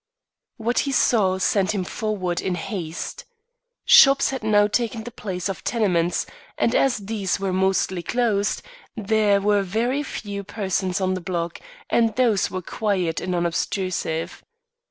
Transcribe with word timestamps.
What 0.57 0.79
he 0.79 0.91
saw, 0.91 1.37
sent 1.37 1.75
him 1.75 1.83
forward 1.83 2.41
in 2.41 2.55
haste. 2.55 3.23
Shops 3.85 4.31
had 4.31 4.41
now 4.43 4.65
taken 4.65 5.03
the 5.03 5.11
place 5.11 5.47
of 5.47 5.63
tenements, 5.63 6.25
and 6.57 6.73
as 6.73 6.97
these 6.97 7.39
were 7.39 7.53
mostly 7.53 8.01
closed, 8.01 8.63
there 8.95 9.39
were 9.39 9.61
very 9.61 10.01
few 10.01 10.43
persons 10.43 11.01
on 11.01 11.13
the 11.13 11.21
block, 11.21 11.59
and 11.87 12.15
those 12.15 12.49
were 12.49 12.63
quiet 12.63 13.21
and 13.21 13.35
unobtrusive. 13.35 14.43